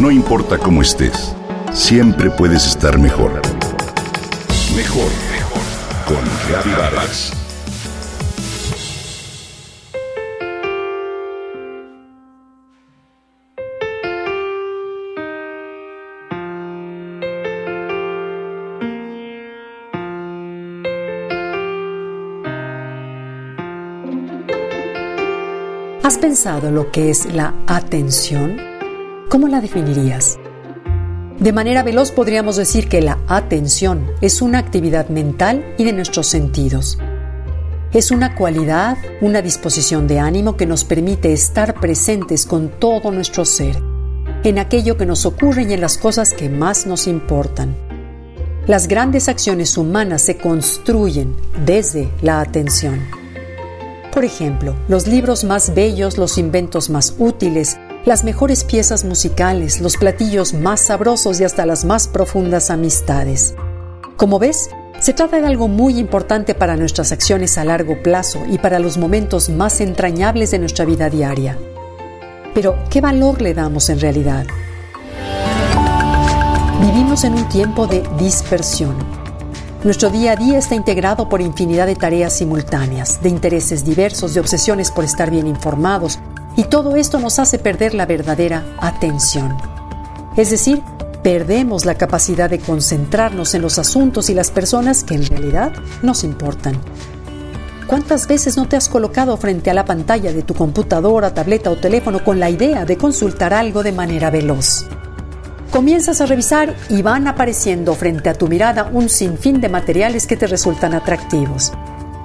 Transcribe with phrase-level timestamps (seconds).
[0.00, 1.36] No importa cómo estés,
[1.74, 3.42] siempre puedes estar mejor.
[4.74, 5.60] Mejor, mejor.
[6.06, 7.32] Con Vargas.
[26.02, 28.69] ¿Has pensado lo que es la atención?
[29.30, 30.40] ¿Cómo la definirías?
[31.38, 36.26] De manera veloz podríamos decir que la atención es una actividad mental y de nuestros
[36.26, 36.98] sentidos.
[37.92, 43.44] Es una cualidad, una disposición de ánimo que nos permite estar presentes con todo nuestro
[43.44, 43.80] ser,
[44.42, 47.76] en aquello que nos ocurre y en las cosas que más nos importan.
[48.66, 52.98] Las grandes acciones humanas se construyen desde la atención.
[54.12, 59.96] Por ejemplo, los libros más bellos, los inventos más útiles, las mejores piezas musicales, los
[59.96, 63.54] platillos más sabrosos y hasta las más profundas amistades.
[64.16, 68.58] Como ves, se trata de algo muy importante para nuestras acciones a largo plazo y
[68.58, 71.58] para los momentos más entrañables de nuestra vida diaria.
[72.54, 74.46] Pero, ¿qué valor le damos en realidad?
[76.80, 79.20] Vivimos en un tiempo de dispersión
[79.82, 84.40] nuestro día a día está integrado por infinidad de tareas simultáneas, de intereses diversos, de
[84.40, 86.18] obsesiones por estar bien informados,
[86.56, 89.56] y todo esto nos hace perder la verdadera atención.
[90.36, 90.82] Es decir,
[91.22, 96.24] perdemos la capacidad de concentrarnos en los asuntos y las personas que en realidad nos
[96.24, 96.78] importan.
[97.86, 101.76] ¿Cuántas veces no te has colocado frente a la pantalla de tu computadora, tableta o
[101.76, 104.86] teléfono con la idea de consultar algo de manera veloz?
[105.72, 110.36] Comienzas a revisar y van apareciendo frente a tu mirada un sinfín de materiales que
[110.36, 111.72] te resultan atractivos.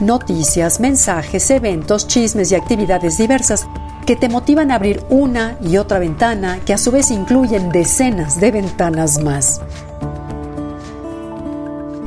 [0.00, 3.66] Noticias, mensajes, eventos, chismes y actividades diversas
[4.06, 8.40] que te motivan a abrir una y otra ventana que a su vez incluyen decenas
[8.40, 9.60] de ventanas más.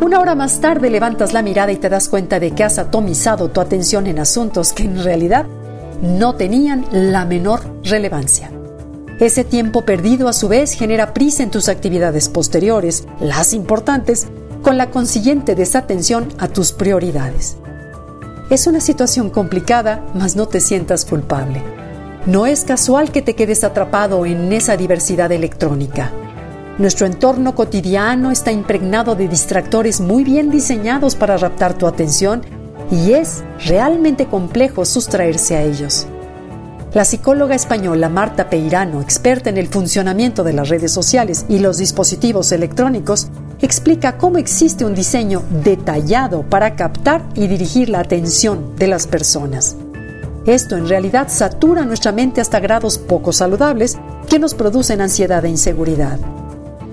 [0.02, 3.50] Una hora más tarde levantas la mirada y te das cuenta de que has atomizado
[3.50, 5.46] tu atención en asuntos que en realidad
[6.01, 8.50] no tenían la menor relevancia.
[9.19, 14.28] Ese tiempo perdido a su vez genera prisa en tus actividades posteriores, las importantes,
[14.62, 17.57] con la consiguiente desatención a tus prioridades.
[18.50, 21.78] Es una situación complicada, mas no te sientas culpable.
[22.29, 26.12] No es casual que te quedes atrapado en esa diversidad electrónica.
[26.78, 32.44] Nuestro entorno cotidiano está impregnado de distractores muy bien diseñados para raptar tu atención
[32.91, 36.06] y es realmente complejo sustraerse a ellos.
[36.94, 41.79] La psicóloga española Marta Peirano, experta en el funcionamiento de las redes sociales y los
[41.79, 43.29] dispositivos electrónicos,
[43.59, 49.75] explica cómo existe un diseño detallado para captar y dirigir la atención de las personas.
[50.45, 55.50] Esto en realidad satura nuestra mente hasta grados poco saludables que nos producen ansiedad e
[55.50, 56.19] inseguridad.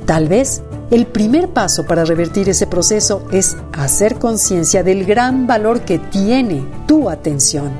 [0.05, 5.81] Tal vez el primer paso para revertir ese proceso es hacer conciencia del gran valor
[5.81, 7.71] que tiene tu atención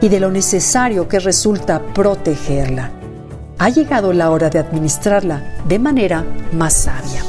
[0.00, 2.90] y de lo necesario que resulta protegerla.
[3.58, 7.22] Ha llegado la hora de administrarla de manera más sabia.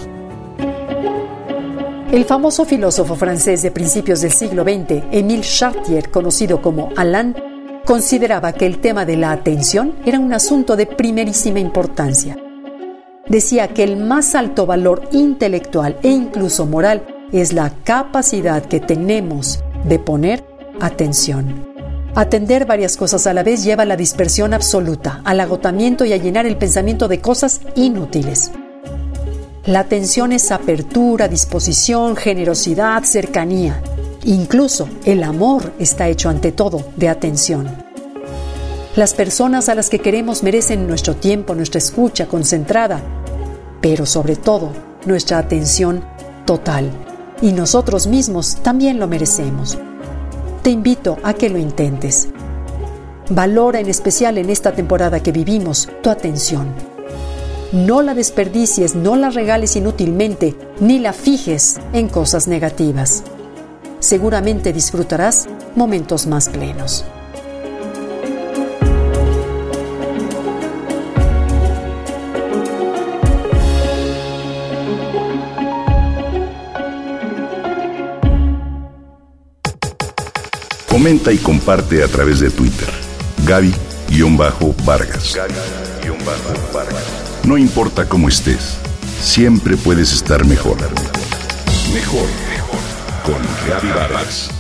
[2.11, 7.35] El famoso filósofo francés de principios del siglo XX, Émile Chartier, conocido como Alain,
[7.89, 12.37] consideraba que el tema de la atención era un asunto de primerísima importancia.
[13.27, 17.01] Decía que el más alto valor intelectual e incluso moral
[17.31, 20.45] es la capacidad que tenemos de poner
[20.79, 21.65] atención.
[22.13, 26.17] Atender varias cosas a la vez lleva a la dispersión absoluta, al agotamiento y a
[26.17, 28.51] llenar el pensamiento de cosas inútiles.
[29.65, 33.81] La atención es apertura, disposición, generosidad, cercanía.
[34.23, 37.67] Incluso el amor está hecho ante todo de atención.
[38.95, 43.01] Las personas a las que queremos merecen nuestro tiempo, nuestra escucha concentrada,
[43.81, 44.71] pero sobre todo
[45.05, 46.03] nuestra atención
[46.45, 46.89] total.
[47.41, 49.77] Y nosotros mismos también lo merecemos
[50.61, 52.27] te invito a que lo intentes.
[53.29, 56.67] Valora en especial en esta temporada que vivimos tu atención.
[57.71, 63.23] No la desperdicies, no la regales inútilmente, ni la fijes en cosas negativas.
[63.99, 67.05] Seguramente disfrutarás momentos más plenos.
[80.87, 82.89] Comenta y comparte a través de Twitter.
[83.45, 85.35] Gaby-Vargas.
[85.35, 87.03] Gaby-Vargas.
[87.43, 88.75] No importa cómo estés,
[89.21, 90.77] siempre puedes estar mejor.
[91.93, 92.27] Mejor,
[93.69, 94.58] Gaby Vargas.